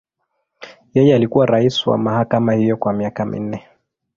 [0.93, 3.63] Yeye alikuwa rais wa mahakama hiyo kwa miaka minne.